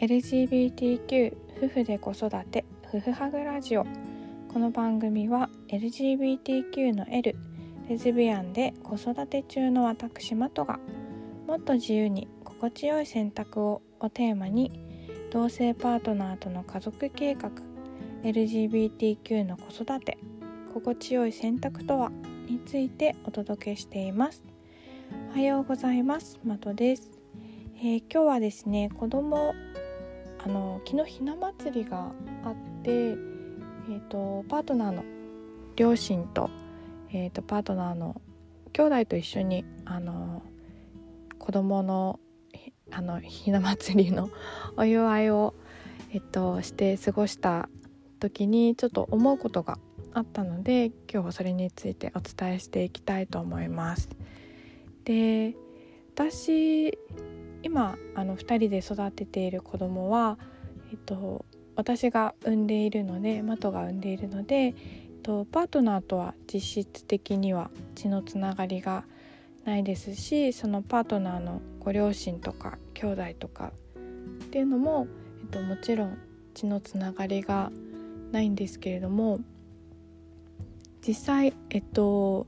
[0.00, 3.84] LGBTQ 夫婦で子育て夫婦ハグラジオ。
[4.50, 7.36] この番組は LGBTQ の L
[7.86, 10.80] レズビアンで子育て中の私マトが
[11.46, 14.72] もっと自由に心地よい選択ををテーマに
[15.30, 17.50] 同性パートナーとの家族計画
[18.22, 20.16] LGBTQ の子育て
[20.72, 22.10] 心地よい選択とは
[22.48, 24.42] についてお届けしています。
[25.34, 27.20] おはようございますマトです、
[27.76, 29.52] えー、今日はですね子供
[30.42, 32.12] あの昨日ひな祭りが
[32.44, 35.04] あって、えーと、パートナーの
[35.76, 36.48] 両親と,、
[37.12, 38.20] えーと、パートナーの
[38.72, 40.42] 兄弟と一緒にあの
[41.38, 42.20] 子供の
[42.92, 44.30] あのひな祭りの
[44.76, 45.54] お祝いを、
[46.12, 47.68] えっと、して過ごした
[48.18, 49.78] 時にちょっと思うことが
[50.12, 54.08] あったので今日はそれについてお伝えしていきたいと思います。
[55.04, 55.54] で
[56.14, 56.98] 私
[57.62, 60.38] 今あの2人で育てている子供は、
[60.90, 61.44] えっと、
[61.76, 64.74] 私が産んでいるのでマトが産んでいるので、えっ
[65.22, 69.04] と、パートナーとは実質的には血のつながりが
[69.64, 73.72] ないですしそのパートナーのご両親とか兄弟とか
[74.44, 75.06] っていうのも、
[75.40, 76.18] えっと、もちろん
[76.54, 77.70] 血のつながりが
[78.32, 79.40] ないんですけれども
[81.06, 82.46] 実際えっと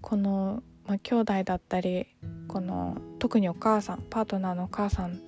[0.00, 2.06] この、まあ、兄弟だったり
[2.48, 5.20] この特にお母さんパートナーのお母さん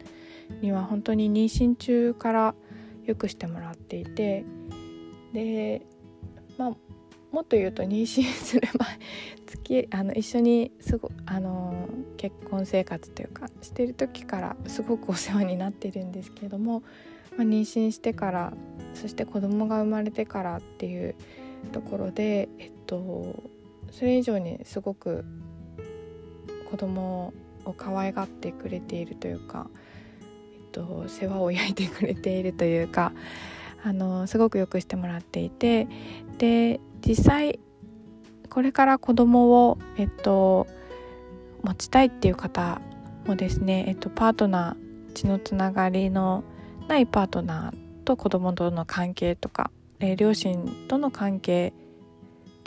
[0.60, 2.54] には本当に妊娠中から
[3.04, 4.44] よくしてもらっていて
[5.32, 5.82] で
[6.56, 6.70] まあ
[7.30, 8.98] もっと言うと妊娠する前
[9.46, 16.82] 月 あの一緒にすごあの結婚生活というかしてる時からすごくお世話になってるんですけれども、
[17.36, 18.52] まあ、妊娠してから
[18.94, 21.14] そして子供が生まれてからっていう
[21.72, 23.34] ところで、えっと、
[23.90, 25.24] それ以上にすごく
[26.68, 27.32] 子供
[27.64, 29.68] を可愛がってくれているというか、
[30.20, 30.24] え
[30.68, 33.12] っと、世話を焼いてくれているというか
[33.82, 35.88] あのすごくよくしてもらっていて
[36.36, 37.58] で実際
[38.50, 40.66] これから子供をえっと
[41.62, 42.80] 持ちたいっていう方
[43.26, 46.44] もですね、えっと、パートナー血のつながりの
[46.86, 49.70] ないパートナーと子供との関係とか、
[50.00, 51.72] え、両親との関係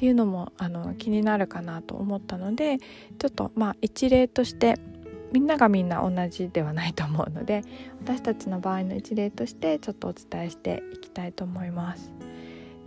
[0.01, 2.79] っていうのもあの気になるかなと思ったので
[3.19, 4.79] ちょっとまあ一例として
[5.31, 7.61] みんながみんな同じではないと思うので
[8.03, 12.11] 私たちの場合の一例としてちょっとお伝えしていきたいと思います。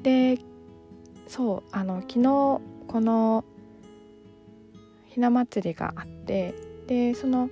[0.03, 0.41] で
[1.29, 2.23] そうあの昨日
[2.89, 3.45] この
[5.05, 6.53] ひな祭りがあって
[6.89, 7.49] でその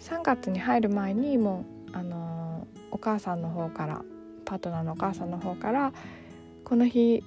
[0.00, 4.02] 3月に入る前にもうあのお母さんの方から
[4.44, 5.92] パートナーのお母さんの方から
[6.64, 7.22] この日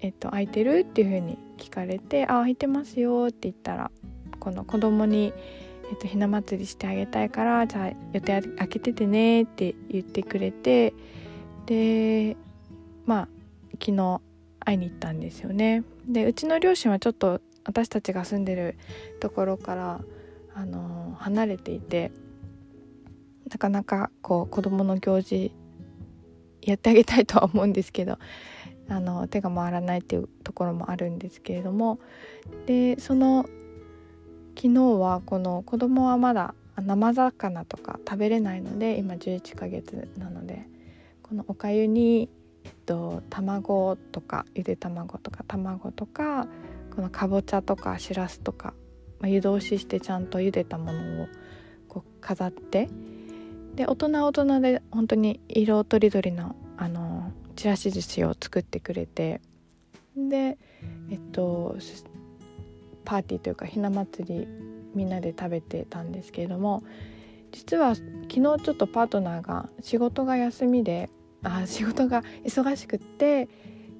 [0.00, 3.90] えっと、空いてるっていう風に聞かれて「あ空いてますよ」って言ったら
[4.38, 5.32] この子供に
[5.88, 10.94] えっと、ひな祭りしてあげたいからじゃあ予定空けててねって言ってくれて
[11.66, 12.36] で
[13.04, 13.28] まあ
[13.80, 14.20] 昨日
[14.60, 15.84] 会いに行ったんですよね。
[16.08, 18.76] でうちの両親はちょっと私たちが住んでる
[19.20, 20.00] ところから
[20.54, 22.10] あの離れていて
[23.50, 25.52] なかなかこう子供の行事
[26.62, 28.18] やってあげたいとは思うんですけど
[28.88, 31.98] あの手が回らないっていうところもあるんですけれども。
[32.66, 33.46] でその
[34.56, 40.66] 昨日はこの子供はまだ生魚とか食べれないので今11ヶ月なので
[41.22, 42.28] このおかゆに、
[42.64, 46.48] えっと、卵とかゆで卵とか卵とか
[46.94, 48.72] このかぼちゃとかしらすとか、
[49.20, 51.28] まあ、湯通ししてちゃんと茹でたものを
[51.88, 52.88] こう飾って。
[53.74, 57.05] で大人大人で本当に色とりどりのあの
[57.56, 59.40] ちらし寿司を作ってくれて
[60.16, 60.58] で
[61.10, 61.76] えっと
[63.04, 64.48] パーティーというかひな祭り
[64.94, 66.82] みんなで食べてたんですけれども
[67.52, 71.10] 実は昨日ちょっとパートナーが仕事が休みで
[71.42, 73.48] あ仕事が忙しくって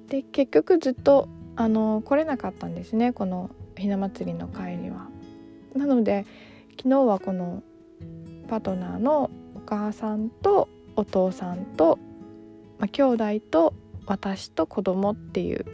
[0.09, 5.07] で結局ずっとあの来れなかったんですねこのひな祭りの帰りは。
[5.75, 6.25] なので
[6.77, 7.63] 昨日はこの
[8.47, 11.99] パートナーのお母さんとお父さんと
[12.79, 13.73] まあ、兄弟と
[14.05, 15.65] 私と子供っていう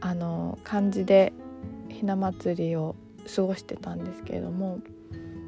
[0.00, 1.32] あの感じで
[1.88, 2.94] ひな祭りを
[3.34, 4.80] 過ごしてたんですけれども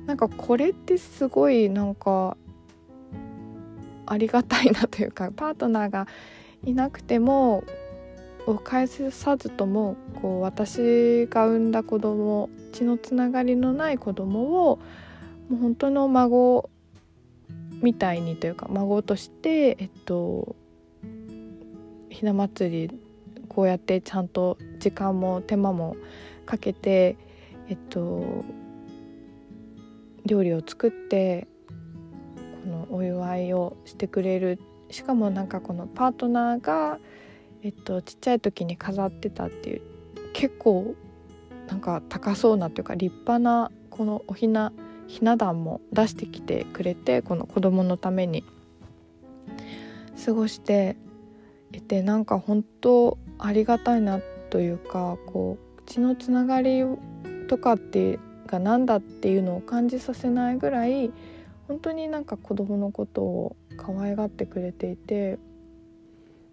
[0.06, 2.36] なんかこれってすごいなんか
[4.06, 6.08] ありがたいなというかパートナーが
[6.64, 7.62] いなくても
[8.46, 14.78] を返さずともこう私が産んだ子供血のつながりのない子供を
[15.50, 16.70] もう本当の孫
[17.82, 20.56] みたいにというか孫としてえっと
[22.10, 23.00] ひな祭り
[23.48, 25.96] こうやってちゃんと時間も手間も
[26.46, 27.16] かけて
[27.68, 28.44] えっと
[30.26, 31.48] 料理を作って
[32.64, 34.58] このお祝いをしてくれる。
[34.90, 36.98] しかもなんかこのパートナーが、
[37.62, 39.82] えっと、ちっちゃい時に飾ってたっていう
[40.32, 40.94] 結構
[41.66, 44.72] なんか高そうなというか立派なこのおひな
[45.08, 48.44] ひな壇も出してきてくれてこの子供のために。
[50.24, 50.96] 過ごして
[51.72, 54.20] いてなんか本当ありがたいな
[54.50, 56.82] というかこう血のつながり
[57.46, 61.12] とかってが何だっていうのを感じさせないぐらい
[61.68, 65.38] 本当になんか子供のことを可愛がってくれていて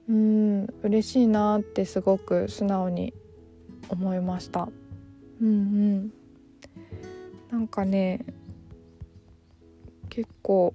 [0.07, 3.13] うん嬉しいなってすごく素直に
[3.89, 4.67] 思いました。
[5.41, 6.13] うんうん。
[7.51, 8.25] なんかね
[10.15, 10.73] 結構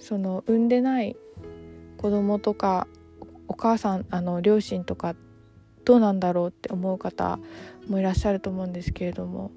[0.00, 1.16] その産んでない
[1.98, 2.88] 子供とか
[3.46, 5.14] お母さんあの両親とか
[5.84, 7.38] どうなんだろうって思う方
[7.86, 9.52] もいらっしゃると思うんですけれども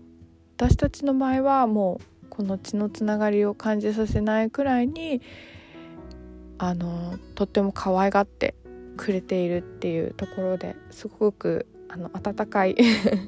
[0.58, 5.24] 私たちの場合はもうこの血のつながりを感じさせないくらいに
[6.60, 8.54] あのとっても可愛がって
[8.96, 12.76] くれているっていうところですごくあの温かい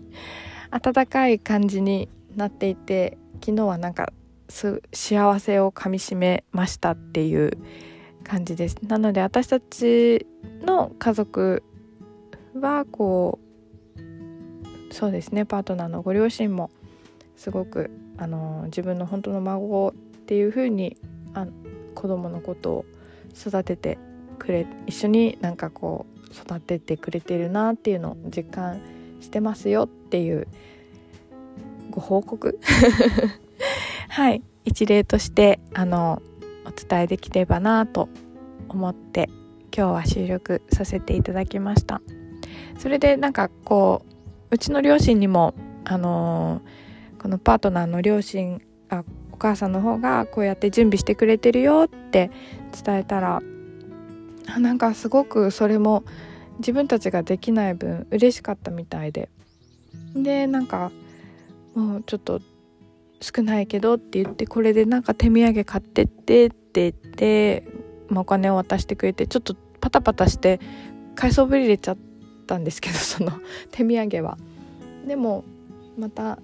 [0.70, 4.14] 温かい感じになっていて昨日はなんか
[4.48, 7.58] 幸せをかみしめましたっていう
[8.24, 8.78] 感じです。
[8.88, 10.26] なので私たち
[10.62, 11.62] の家族
[12.56, 13.40] はこ
[13.98, 16.72] うそうですねパートナーのご両親も
[17.36, 19.94] すごくあの自分の本当の孫っ
[20.26, 20.96] ていう風に
[21.34, 21.46] あ
[21.96, 22.86] 子供のことを
[23.36, 23.98] 育てて
[24.40, 28.80] くれ一緒になんかこう育ててくれてるなっていうのを実感
[29.20, 30.48] してますよっていう
[31.94, 32.60] ご報告。
[34.10, 34.42] はい。
[34.66, 36.22] 一例としてあの
[36.66, 38.10] お伝えできればなと
[38.70, 39.30] 思って
[39.76, 42.02] 今日は収録させていただきました。
[42.80, 44.04] それでなんかこ
[44.50, 45.54] ううちの両親にも
[45.84, 52.32] あのー、このパートナーの両親あお母さんの方がこうやって準備してくれてるよって
[52.84, 53.42] 伝えたら
[54.58, 56.04] なんかすごくそれも
[56.60, 59.30] 自分たちができない分嬉しかったみたいで。
[60.16, 60.92] でなんか
[61.76, 62.42] もうちょっと
[63.22, 67.64] 少ないけどって言ってこれでなんか手土産買ってってって言って、
[68.10, 70.60] まあ、お金を渡してくれてちょっとパタパタして
[71.16, 71.98] 買いそびれちゃっ
[72.48, 73.32] たんですけど その
[73.72, 74.38] 手土産は。
[75.08, 75.44] でも
[75.98, 76.40] また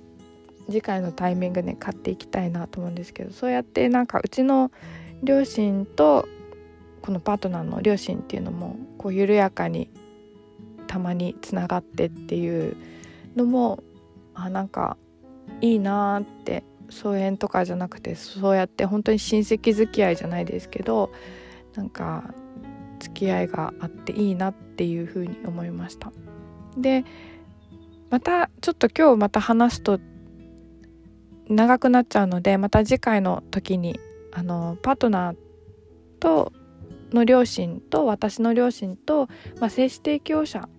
[0.67, 4.71] 次回のタイミングで買っていきたいなと思うんですけどそうやってなんかうちの
[5.23, 6.27] 両親と
[7.01, 9.89] このパートナーの両親っていうのもこう緩やかに
[10.87, 12.75] たまにつながってっていう
[13.35, 13.83] のも
[14.35, 14.97] あなんか
[15.61, 21.11] いいなって疎遠とかじゃなくてそうやって本当に親戚付き合いじゃないですけど
[21.75, 22.33] なんか
[22.99, 26.11] 付き合いがあっていいなっていうふうに思いました。
[26.77, 27.05] で
[28.09, 29.99] またちょっと今日また話すと
[31.47, 33.99] 長くなっちゃうのでまた次回の時に
[34.31, 35.35] あのパートナー
[36.19, 36.53] と
[37.11, 39.27] の両親と私の両親と、
[39.59, 40.69] まあ、精子提供者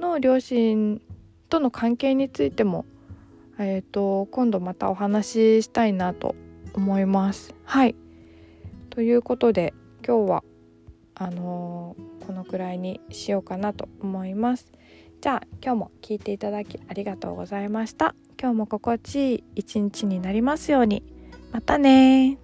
[0.00, 1.00] の両親
[1.48, 2.84] との関係についても
[3.64, 6.34] えーと、今度またお話ししたいなと
[6.74, 7.54] 思います。
[7.64, 7.94] はい
[8.90, 9.72] ということで
[10.06, 10.44] 今日は
[11.14, 14.72] あのー、このくらいにしようかなと思います。
[15.20, 18.14] じゃあ今日も聞いていただきありがとうございました。
[18.40, 21.02] 今日も心地いい一日になりますように。
[21.52, 22.41] またね